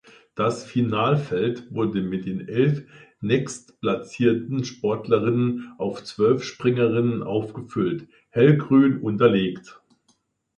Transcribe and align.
Das 0.33 0.65
Finalfeld 0.65 1.71
wurde 1.71 2.01
mit 2.01 2.25
den 2.25 2.47
elf 2.47 2.81
nächstplatzierten 3.21 4.63
Sportlerinnen 4.65 5.73
auf 5.77 6.03
zwölf 6.03 6.43
Springerinnen 6.43 7.21
aufgefüllt 7.21 8.07
(hellgrün 8.29 8.99
unterlegt). 8.99 9.79